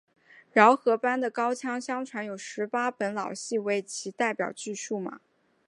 [0.51, 5.21] 饶河班的高腔相传有十八本老戏为其代表剧码。